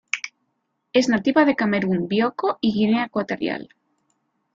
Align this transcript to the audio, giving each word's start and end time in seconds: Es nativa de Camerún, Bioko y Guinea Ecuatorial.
Es 0.93 1.09
nativa 1.09 1.45
de 1.45 1.55
Camerún, 1.55 2.07
Bioko 2.07 2.57
y 2.59 2.73
Guinea 2.73 3.03
Ecuatorial. 3.05 3.69